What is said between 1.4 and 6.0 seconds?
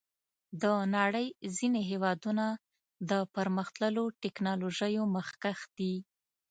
ځینې هېوادونه د پرمختللو ټکنالوژیو مخکښ دي.